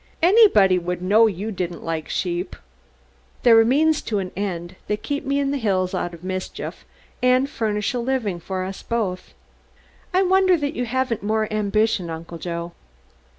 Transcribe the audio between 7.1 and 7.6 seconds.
and